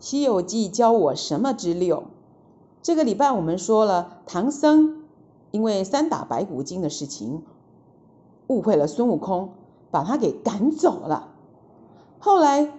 [0.00, 2.04] 西游记教我什么之六？
[2.82, 5.04] 这个礼拜我们说了，唐僧
[5.50, 7.42] 因为三打白骨精的事情，
[8.46, 9.50] 误会了孙悟空，
[9.90, 11.28] 把他给赶走了。
[12.18, 12.72] 后来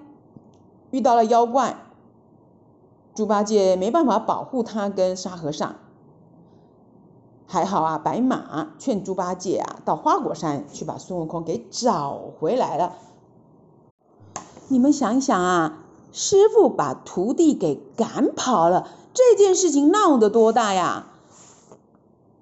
[0.89, 1.78] 遇到了妖怪，
[3.13, 5.76] 猪八戒没办法保护他跟沙和尚。
[7.46, 12.96] 还好啊，白马劝猪八戒啊，到花果山去把孙悟空给找回来了。
[14.69, 15.81] 你们想一想啊，
[16.12, 21.07] 师傅把徒弟给赶跑了，这件事情闹得多大呀？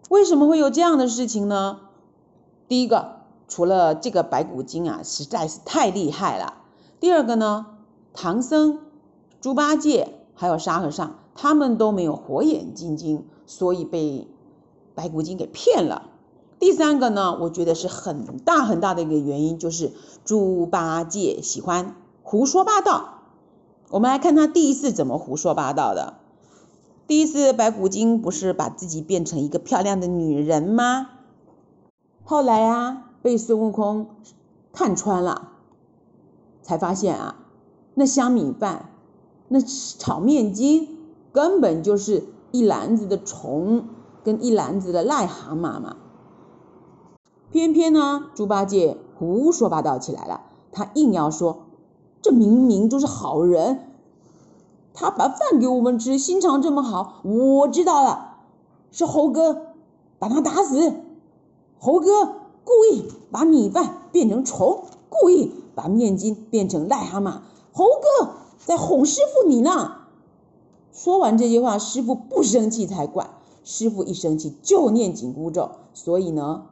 [0.10, 1.80] 为什么会有这样的事情呢？
[2.68, 6.56] 第一个，除了这个白骨精啊，实在是太厉害了。
[7.00, 7.66] 第二个呢，
[8.14, 8.80] 唐僧、
[9.42, 14.28] 猪八戒还有沙和尚，他们都没有火眼金睛，所以被。
[14.96, 16.10] 白骨精给骗了。
[16.60, 19.94] 第三个呢，我觉得是很大很大的一个原因，就是
[20.26, 23.19] 猪八戒喜欢胡说八道。
[23.90, 26.16] 我们来看他第一次怎么胡说八道的。
[27.08, 31.10] 第一次，白骨精不是把自己变成一个漂亮的女人吗？
[32.24, 34.08] 后来啊，被孙悟空
[34.72, 35.50] 看穿了，
[36.62, 37.36] 才发现啊，
[37.96, 38.92] 那香米饭、
[39.48, 40.98] 那炒面筋
[41.32, 43.86] 根本就是一篮子的虫。
[44.22, 45.96] 跟一篮子的癞蛤蟆嘛，
[47.52, 50.42] 偏偏呢，猪八戒胡说八道起来了。
[50.74, 51.60] 他硬要说，
[52.22, 53.89] 这明明就是好人，
[55.00, 57.22] 他把饭给我们吃，心肠这么好。
[57.24, 58.36] 我知道了，
[58.92, 59.68] 是猴哥
[60.20, 60.94] 把他打死。
[61.80, 62.34] 猴哥
[62.66, 67.40] 故意把米饭变成虫，故意把面筋变成癞蛤蟆。
[67.72, 69.96] 猴哥在哄师傅你呢。
[70.92, 73.30] 说完这句话，师傅不生气才怪。
[73.64, 76.66] 师傅一生气就念紧箍咒，所以呢，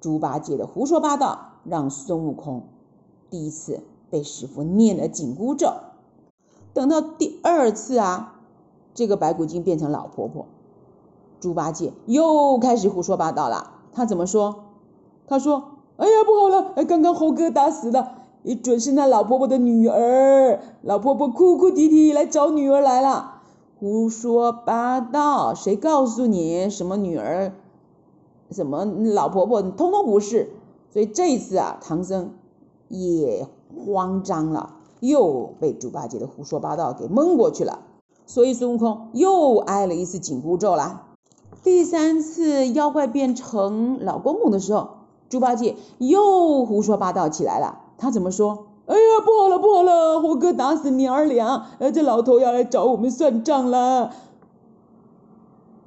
[0.00, 2.62] 猪八戒的胡说八道让孙悟空
[3.28, 5.74] 第一次被师傅念了紧箍咒。
[6.74, 8.40] 等到第二次啊，
[8.94, 10.46] 这个白骨精变成老婆婆，
[11.40, 13.72] 猪八戒又开始胡说八道了。
[13.92, 14.64] 他怎么说？
[15.26, 15.64] 他说
[15.98, 16.84] ：“哎呀，不好了！
[16.84, 20.60] 刚刚猴哥打死了，也准是那老婆婆的女儿。
[20.82, 23.42] 老婆婆哭哭啼啼来找女儿来了。”
[23.78, 25.54] 胡说八道！
[25.54, 27.54] 谁告诉你什么女儿、
[28.50, 30.50] 什么老婆婆，通通不是。
[30.92, 32.32] 所以这一次啊，唐僧
[32.88, 33.46] 也
[33.86, 37.80] 慌张了，又被猪八戒的胡说八道给蒙过去了。
[38.26, 41.08] 所以孙悟空又挨了一次紧箍咒啦。
[41.64, 44.90] 第三次妖怪变成老公公的时候，
[45.28, 47.80] 猪八戒又胡说八道起来了。
[47.98, 48.66] 他怎么说？
[48.86, 50.20] 哎呀，不好了，不好了！
[50.20, 54.10] 猴哥打死娘儿俩，呃，这老头要来找我们算账了。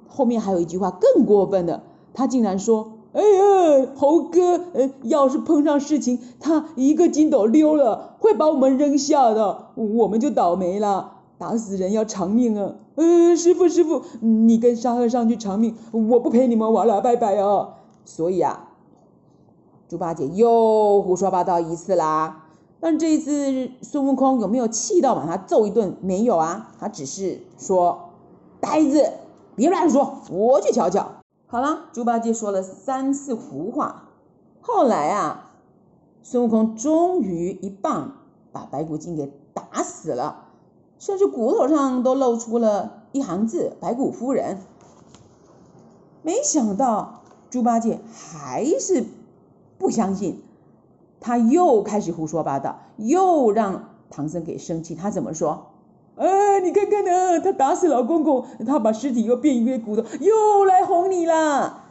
[0.07, 11.11] 后面还有一句话更过分的，他竟然说：“哎呀，猴哥，呃，要是碰上事情，他一个筋斗溜了，会把我们扔下的，我们就倒霉了。
[11.37, 12.75] 打死人要偿命啊！
[12.95, 17.69] 呃，师傅，师傅，你跟沙和尚去偿命，我不陪你们玩了，拜拜啊！
[18.05, 18.69] 所以啊，
[19.89, 22.45] 猪八戒又胡说八道一次啦。
[22.79, 25.95] 但这一次孙悟空有没有气到把他揍一顿？
[26.01, 28.09] 没有啊，他只是说
[28.61, 29.11] ：“呆子，
[29.55, 31.07] 别乱说，我去瞧瞧。”
[31.53, 34.05] 好了，猪八戒说了三次胡话。
[34.59, 35.51] 后来啊，
[36.23, 38.15] 孙悟空终于一棒
[38.51, 40.45] 把白骨精给打死了，
[40.97, 44.61] 甚至骨头上都露出了一行字：“白骨夫人。”
[46.25, 47.21] 没想到
[47.51, 49.05] 猪八戒还是
[49.77, 50.41] 不相信。
[51.19, 54.95] 他又开始胡说八道，又让唐僧给生气。
[54.95, 55.67] 他怎么说？
[56.15, 61.85] 哎，你看看呢，他打死老公公，他把尸体又变一堆骨头，又来哄你啦。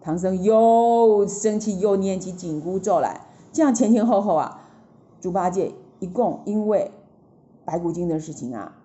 [0.00, 3.26] 唐僧又生气，又念起紧箍咒来。
[3.52, 4.62] 这样前前后后啊，
[5.20, 6.90] 猪八戒一共因为
[7.64, 8.76] 白骨精的事情啊，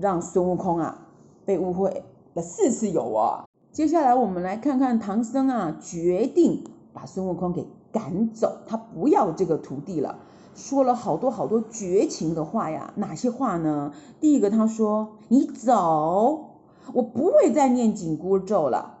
[0.00, 1.06] 让孙悟空啊
[1.44, 2.02] 被误会
[2.34, 3.44] 了四次有哦。
[3.72, 7.66] 接下来我们来看看唐僧啊，决定把孙悟空给。
[7.92, 10.16] 赶走他，不要这个徒弟了，
[10.54, 12.92] 说了好多好多绝情的话呀。
[12.96, 13.92] 哪些话呢？
[14.20, 16.50] 第一个，他说：“你走，
[16.92, 18.98] 我不会再念紧箍咒了。”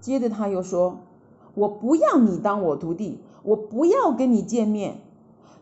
[0.00, 0.98] 接着他又说
[1.54, 5.00] ：“我不要你当我徒弟，我不要跟你见面。”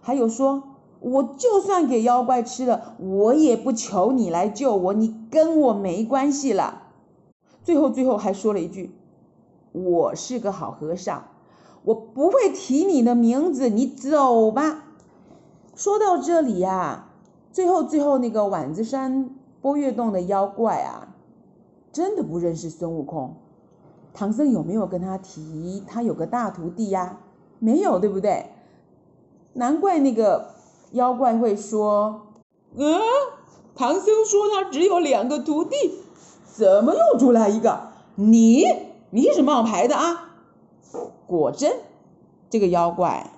[0.03, 0.63] 还有说
[1.01, 6.85] ：“我就算给妖怪吃了，我也不求你来救我，你跟我没关系了。”
[7.63, 8.95] 最后最后还说了一句
[9.73, 11.25] ：“我是个好和尚。”
[11.83, 14.85] 我不会提你的名字，你走吧。
[15.81, 17.07] 说到这里呀，
[17.53, 19.31] 最后最后那个碗子山
[19.63, 21.17] 波月洞的妖怪啊，
[21.91, 23.37] 真的不认识孙悟空。
[24.13, 27.21] 唐僧有没有跟他提他有个大徒弟呀？
[27.61, 28.51] 没有，对不对？
[29.55, 30.51] 难怪那个
[30.93, 32.27] 妖怪会说
[32.77, 33.01] 嗯，
[33.75, 35.77] 唐僧说他只有两个徒弟，
[36.45, 37.89] 怎么又出来一个？
[38.17, 38.67] 你
[39.09, 40.29] 你是冒牌的啊？
[41.27, 41.73] 果真，
[42.51, 43.31] 这个妖怪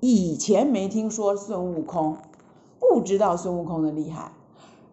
[0.00, 2.16] 以前没听说孙悟空，
[2.78, 4.32] 不知道孙悟空的厉害，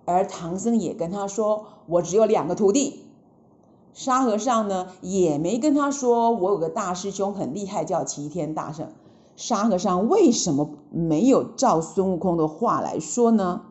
[0.05, 3.01] 而唐僧也跟他说，我只有两个徒弟。
[3.93, 8.89] 沙和尚呢也没跟他说，我有个大师兄很厉害，叫齐天大圣。
[9.35, 13.61] 沙和尚为什么没有照孙悟空的话来说呢？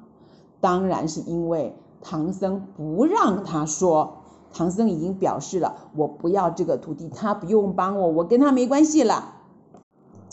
[0.60, 4.18] 当然是因为唐僧不让他说。
[4.52, 9.33] 唐僧已经表示了，我不要这个徒弟，他不用帮我，我跟他没关系了。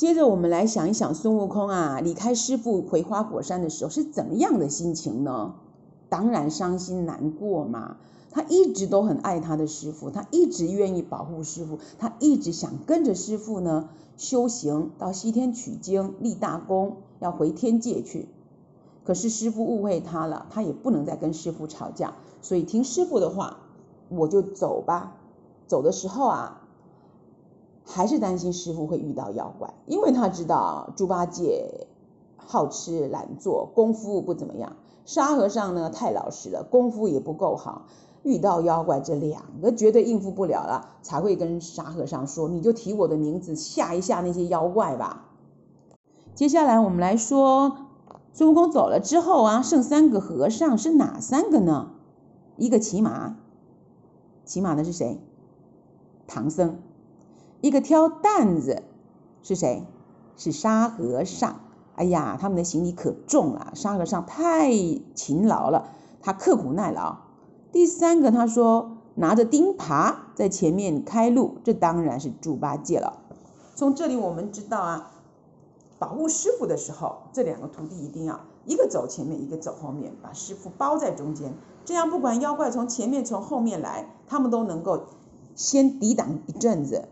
[0.01, 5.53] 接着我们来想一想，孙悟空啊离开师父回花果山的时候是怎么样的心情呢？
[6.09, 7.97] 当然伤心难过嘛。
[8.31, 18.27] 他一直都很爱他的师父，他一直愿意保护师父，他一直想跟着师父呢修行，到西天取经立大功，要回天界去。
[19.05, 23.57] 可是师父误会他了，他也不能再跟师父吵架，所以听师父的话，
[24.09, 25.15] 我就走吧。
[25.67, 26.60] 走的时候啊，
[27.83, 31.87] 还是担心师傅会遇到妖怪，因为他知道猪八戒
[32.37, 34.73] 好吃懒做，功夫不怎么样；
[35.05, 37.87] 沙和尚呢太老实了，功夫也不够好。
[38.23, 45.29] 遇到妖怪，这两个绝对应付不了了，才会跟沙和尚说：“你就提我的名字吓一吓那些妖怪吧。”
[46.35, 47.77] 接下来我们来说，
[48.31, 51.93] 孙悟空走了之后啊，剩三个和尚是哪三个呢？
[52.57, 53.37] 一个骑马，
[54.45, 55.19] 骑马的是谁？
[56.27, 56.77] 唐僧。
[57.61, 58.83] 一个挑担子
[59.43, 59.83] 是谁？
[60.35, 61.61] 是沙和尚。
[61.95, 64.71] 哎呀，他们的行李可重了，沙和尚太
[65.13, 65.89] 勤劳了，
[66.21, 67.17] 他刻苦耐劳。
[67.71, 73.19] 第三个，他说拿着钉耙在前面开路，这当然是猪八戒了。
[73.75, 75.11] 从这里我们知道啊，
[75.99, 81.53] 保护师傅的时候，这两个徒弟一定要一个走前面，一个走后面，把师傅包在中间，
[81.85, 85.03] 这样不管妖怪从前面从后面来，他们都能够
[85.55, 87.09] 先抵挡一阵子。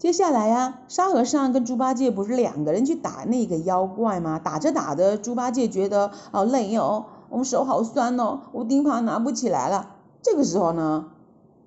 [0.00, 4.38] 接下来啊，沙和尚跟猪八戒不是两个人去打那个妖怪吗？
[4.38, 7.04] 打着打着，猪八戒觉得好累哦。
[7.28, 9.96] 我们手好酸哦，我钉耙拿不起来了。
[10.22, 11.08] 这个时候呢，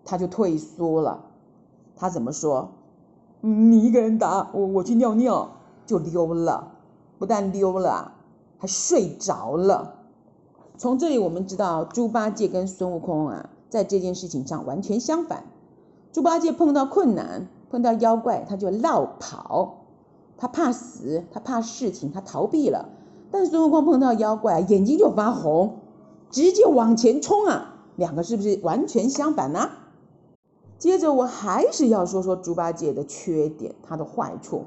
[0.04, 1.26] 他就退缩了。
[1.96, 2.72] 他怎么说？
[3.42, 5.52] 你一个人打我，我去尿尿
[5.86, 6.72] 就溜了。
[7.20, 8.14] 不但溜了，
[8.58, 9.94] 还睡着了。
[10.76, 15.44] 从这里我们知道，猪八戒跟孙悟空啊，在这件事情上完全相反。
[16.12, 19.86] 猪八戒碰到困难，碰到妖怪，他就绕跑，
[20.38, 22.90] 他怕死，他怕事情，他逃避了。
[23.32, 25.80] 但是孙悟空碰到妖怪，眼睛就发红，
[26.30, 27.74] 直接往前冲啊！
[27.96, 29.72] 两个是不是完全相反呢？
[30.78, 34.66] 接着我还是要说说猪八戒的缺点，他的坏处。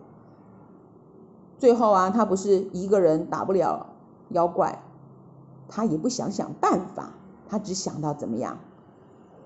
[1.59, 3.87] 最后啊，他不是一个人打不了
[4.31, 4.83] 妖怪，
[5.69, 7.13] 他也不想想办法，
[7.49, 8.59] 他只想到怎么样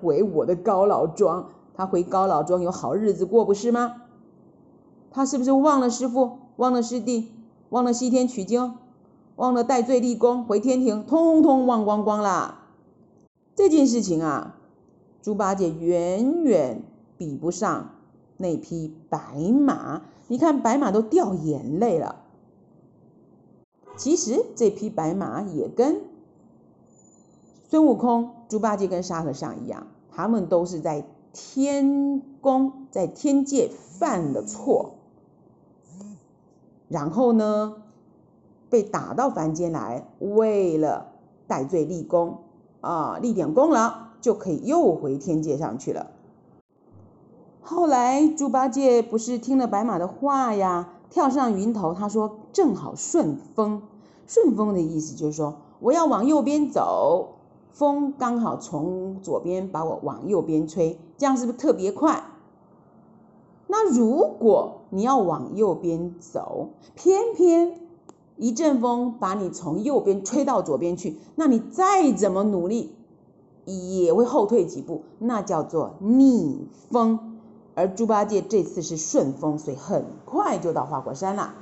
[0.00, 1.50] 回我的高老庄。
[1.74, 4.02] 他回高老庄有好日子过，不是吗？
[5.10, 7.32] 他是不是忘了师傅，忘了师弟，
[7.68, 8.74] 忘了西天取经？
[9.36, 12.68] 忘了戴罪立功，回天庭，通通忘光光啦！
[13.56, 14.56] 这件事情啊，
[15.22, 16.82] 猪八戒远远
[17.16, 17.90] 比不上
[18.36, 19.18] 那匹白
[19.50, 20.02] 马。
[20.28, 22.16] 你看白马都掉眼泪了。
[23.96, 26.02] 其实这匹白马也跟
[27.68, 34.94] 孙悟空、猪八戒跟沙和尚一样，他们都是在天宫、在天界犯了错，
[36.88, 37.76] 然后呢，
[38.68, 41.12] 被打到凡间来，为了
[41.46, 42.38] 戴罪立功
[42.80, 46.10] 啊，立点功劳，就可以又回天界上去了。
[47.60, 53.82] 后来猪八戒不是听了白马的话呀，跳上云头，他说正好顺风。
[54.26, 57.39] 顺风的意思就是说，我要往右边走，
[57.72, 62.24] 风刚好从左边把我往右边吹，这样是不是特别快？
[63.66, 67.80] 那如果你要往右边走，偏偏
[68.36, 72.96] 一阵风把你从右边吹到左边去，那你再怎么努力
[73.64, 77.38] 也会后退几步，那叫做逆风。
[77.76, 81.54] 而猪八戒这次是顺风，所以很快就到花果山了。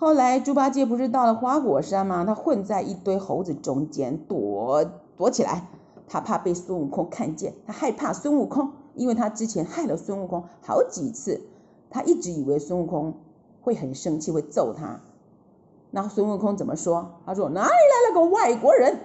[0.00, 2.24] 后来猪八戒不是到了花果山吗？
[2.24, 4.84] 他混在一堆猴子中间躲
[5.16, 5.66] 躲起来，
[6.06, 11.40] 他怕被孙悟空看见，他害怕孙悟空，因为他之前害了孙悟空好几次，
[11.90, 13.14] 他一直以为孙悟空
[13.60, 15.00] 会很生气，会揍他。
[15.90, 17.14] 那孙悟空怎么说？
[17.26, 19.00] 他说：“哪里来了个外国人？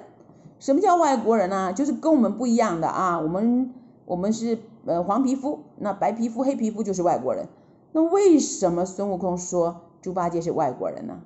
[0.60, 1.72] 什么叫外国人啊？
[1.72, 3.20] 就是跟我们不一样的啊！
[3.20, 3.74] 我们
[4.06, 7.48] 我们是呃黄皮肤，那白皮肤、黑皮肤就是外国人。
[7.94, 11.22] 那为什么孙悟空说猪八戒是外国人呢？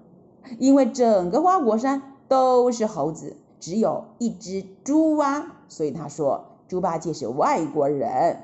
[0.59, 8.43] 因为整个花果山都是猴子，只有一只猪蛙，所以他说猪八戒是外国人。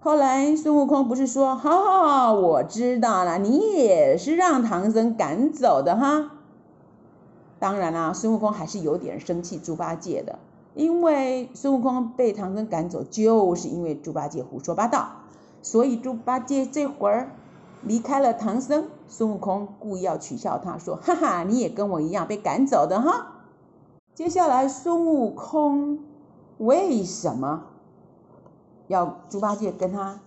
[0.00, 6.32] 后来孙悟空不是说，好好好，我知道了，你也是让唐僧赶走的哈。
[7.58, 10.38] 当然啦，孙悟空还是有点生气猪八戒的，
[10.74, 15.08] 因为孙悟空被唐僧赶走，就是因为猪八戒胡说八道，
[15.62, 17.32] 所以猪八戒这会儿
[17.82, 18.88] 离开了唐僧。
[19.08, 23.42] 孙悟空故意要取笑他，说：“哈哈，你也跟我一样被赶走的哈。”
[24.14, 26.00] 接下来孙悟空
[26.58, 27.64] 为什么
[28.86, 30.20] 要猪八戒跟他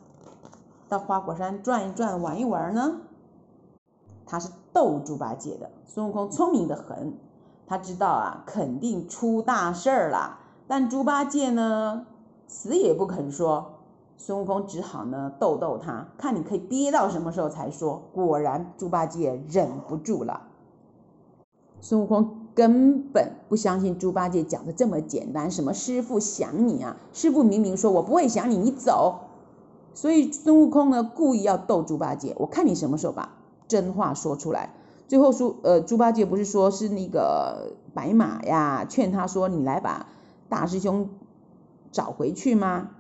[0.90, 3.02] 到花果山转一转、玩一玩呢？
[4.26, 5.70] 他是逗猪八戒的。
[5.86, 7.18] 孙悟空聪明的很，
[7.68, 10.40] 他知道啊，肯定出大事儿了。
[10.68, 12.06] 但猪八戒呢，
[12.48, 13.73] 死也不肯说。
[14.26, 18.04] 孙悟空只好呢逗逗他，看你可以憋到什么时候才说。
[18.14, 20.44] 果然，猪八戒忍不住了。
[21.82, 26.96] 孙悟空根本不相信猪八戒讲的这么简单，什么师傅想你啊？
[27.12, 29.20] 师傅明明说我不会想你，你走。
[29.94, 33.34] 所以孙悟空呢，故意要逗猪八戒，我看你什么时候把
[33.68, 34.70] 真话说出来。
[35.10, 40.08] 最后说，呃，猪八戒不是说是那个白马呀，劝他说你来把
[40.48, 41.10] 大师兄
[41.92, 42.92] 找回去吗？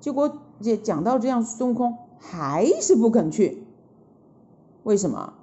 [0.00, 3.64] 结果也讲到这样，孙悟空还是不肯去。
[4.82, 5.34] 为什么？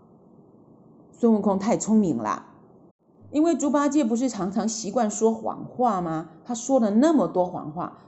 [1.12, 2.46] 孙悟空太聪明了，
[3.32, 6.30] 因为猪八戒不是常常习惯说谎话吗？
[6.46, 8.00] 他说了那么多谎话，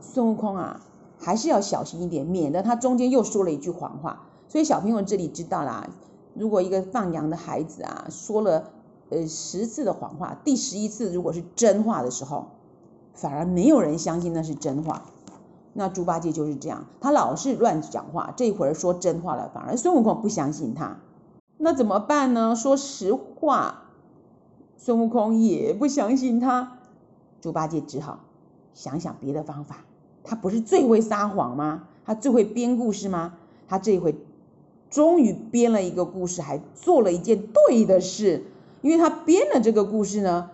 [0.00, 0.80] 孙悟空啊，
[1.18, 4.24] 还是要小心一点，免得他中间又说了一句谎话。
[4.48, 5.88] 所以小朋友这里知道啦。
[6.34, 8.70] 如果一个放羊的孩子啊，说了
[9.10, 12.48] 呃十次的谎话，第十一次如果是真话的时候，
[13.14, 15.04] 反而没有人相信那是真话。
[15.78, 20.98] 那猪八戒就是这样，他老是乱讲话，这会儿说真话了，反而孙悟空不相信他。
[21.56, 22.56] 那怎么办呢？
[22.56, 23.84] 说实话，
[24.76, 26.78] 孙悟空也不相信他。
[27.40, 28.18] 猪八戒只好
[28.74, 29.84] 想想别的方法。
[30.24, 31.84] 他不是最会撒谎吗？
[32.04, 33.34] 他最会编故事吗？
[33.68, 34.16] 他这回。
[34.90, 38.46] 终于编了一个故事，还做了一件对的事，
[38.80, 40.50] 因为他编了这个故事呢，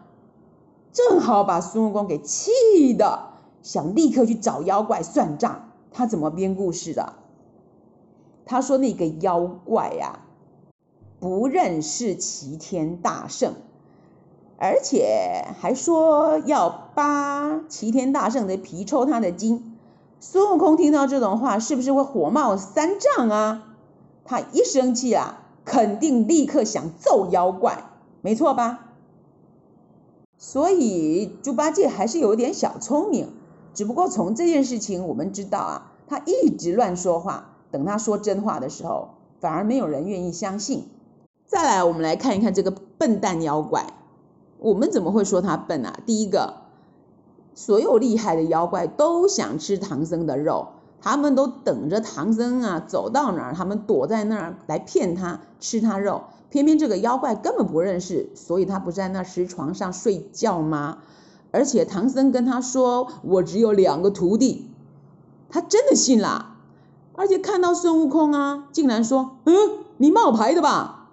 [0.92, 3.33] 正好把孙悟空给气的，
[3.64, 5.70] 想立刻去找妖怪算账。
[5.90, 7.14] 他怎么编故事的？
[8.46, 10.20] 他说那个妖怪呀，
[11.18, 13.54] 不认识齐天大圣，
[14.58, 19.76] 而且还说要扒齐天大圣的皮，抽他的筋。
[20.20, 23.76] 孙悟空听到这种话，是不是会火冒三丈啊？
[24.24, 27.84] 他一生气啊，肯定立刻想揍妖怪，
[28.20, 28.90] 没错吧？
[30.36, 33.32] 所以猪八戒还是有点小聪明，
[33.74, 40.84] 只不过从这件事情我们知道啊，他一直乱说话，等他说真话的时候，反而没有人愿意相信。
[41.44, 43.92] 再来，我们来看一看这个笨蛋妖怪，
[44.58, 45.98] 我们怎么会说他笨啊？
[46.06, 46.54] 第一个，
[47.54, 50.68] 所有厉害的妖怪都想吃唐僧的肉。
[51.02, 56.22] 他们都等着唐僧啊走到哪儿，他们躲在那儿来骗他吃他肉。
[56.48, 60.98] 偏偏这个妖怪根本不认识，所以他不在那石床上睡觉吗？
[61.54, 64.66] 而且唐僧跟他说：“我只有两个徒弟。”
[65.48, 66.56] 他真的信了，
[67.12, 69.54] 而且看到孙悟空啊，竟然说：“嗯，
[69.98, 71.12] 你冒牌的吧？”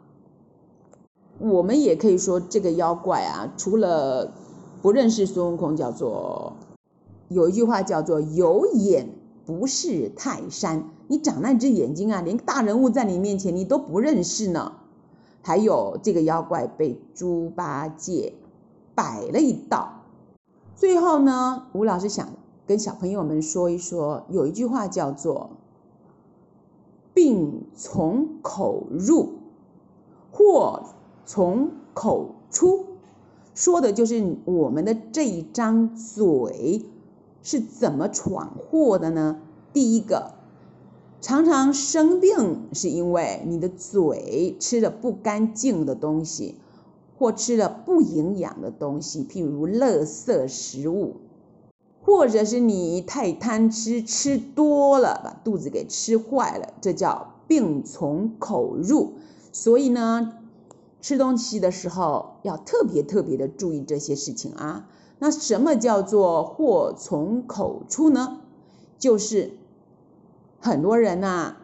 [1.38, 4.34] 我们也可以说这个妖怪啊，除了
[4.82, 6.54] 不认识孙悟空，叫做
[7.30, 9.10] 有一句话叫做“有眼”。
[9.46, 14.74] 不识泰山，你长那只眼睛啊，连大人物在你面前你都不认识呢。
[15.42, 18.34] 还有这个妖怪被猪八戒
[18.96, 20.00] 摆了一道。
[20.82, 22.30] 最后呢，吴老师想
[22.66, 25.52] 跟小朋友们说一说，有一句话叫做
[27.14, 29.34] “病从口入，
[30.32, 30.82] 祸
[31.24, 32.88] 从口出”，
[33.54, 36.84] 说的就是我们的这一张嘴。
[37.44, 39.40] 是怎么闯祸的呢？
[39.74, 40.34] 第一个，
[41.22, 46.56] 常常生病是因为你的嘴吃了不干净的东西，
[47.22, 51.18] 或吃了不营养的东西，譬如垃圾食物，
[52.01, 59.13] 或者是你太贪吃，吃多了把肚子给吃坏了，这叫病从口入。
[59.51, 60.34] 所以呢，
[61.00, 64.90] 吃东西的时候要特别特别的注意这些事情啊。
[65.20, 68.42] 那什么叫做祸从口出呢？
[68.98, 69.51] 就是
[70.60, 71.58] 很多人呐、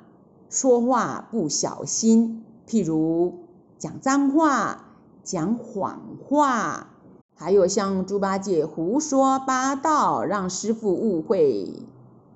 [0.51, 3.39] 说话不小心，譬如
[3.79, 4.86] 讲脏话、
[5.27, 6.87] 讲谎话，
[7.35, 11.85] 还有像猪八戒胡说八道，让师傅误会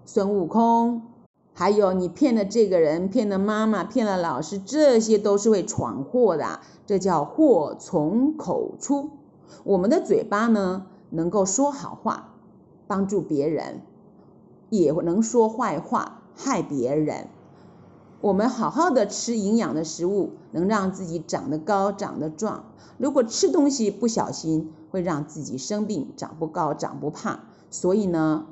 [0.03, 1.03] 孙悟空，
[1.53, 9.11] 还有你骗了这个人，骗了妈妈，骗了老师，这些都是会闯祸的，这叫祸从口出。
[9.63, 12.33] 我们的嘴巴呢，能够说好话，
[12.87, 13.83] 帮助别人，
[14.69, 17.29] 也能说坏话，害别人。
[18.21, 22.65] 我们好好的吃营养的食物，能让自己长得高、长得壮。
[22.99, 27.39] 如果吃东西不小心，会让自己生病，长不高、长不胖。
[27.71, 28.45] 所以呢，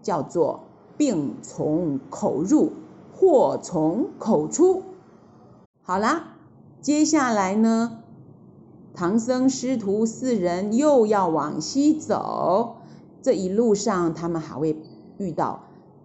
[0.00, 0.60] 叫做
[0.96, 2.70] 病从口入，
[3.12, 4.84] 祸从口出。
[5.82, 6.36] 好啦，
[6.80, 7.98] 接下来呢，
[8.94, 12.76] 唐僧师徒四人又要往西走。
[13.22, 14.80] 这一路上，他们还会
[15.18, 15.64] 遇到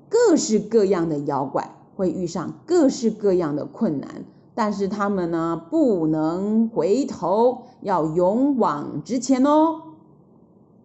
[0.09, 1.69] 各式各样的妖怪。
[1.95, 9.84] 会遇上各式各样的困难，但是他们呢，不能回头，要勇往直前哦。